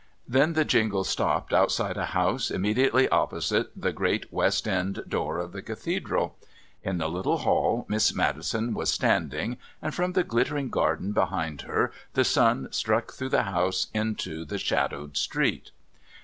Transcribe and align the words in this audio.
Then 0.27 0.53
the 0.53 0.65
jingle 0.65 1.03
stopped 1.03 1.53
outside 1.53 1.95
a 1.95 2.05
house 2.07 2.49
immediately 2.49 3.07
opposite 3.09 3.69
the 3.79 3.93
great 3.93 4.33
west 4.33 4.67
end 4.67 5.03
door 5.07 5.37
of 5.37 5.51
the 5.51 5.61
Cathedral; 5.61 6.39
in 6.81 6.97
the 6.97 7.07
little 7.07 7.37
hall 7.37 7.85
Miss 7.87 8.11
Maddison 8.11 8.73
was 8.73 8.89
standing, 8.91 9.57
and 9.79 9.93
from 9.93 10.13
the 10.13 10.23
glittering 10.23 10.71
garden 10.71 11.11
behind 11.11 11.61
her 11.61 11.91
the 12.13 12.25
sun 12.25 12.67
struck 12.71 13.13
through 13.13 13.29
the 13.29 13.43
house 13.43 13.89
into 13.93 14.43
the 14.43 14.57
shadowed 14.57 15.17
street. 15.17 15.69